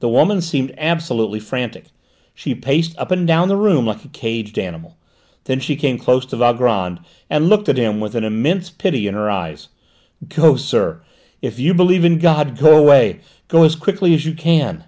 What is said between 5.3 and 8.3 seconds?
Then she came close to Valgrand, and looked at him with an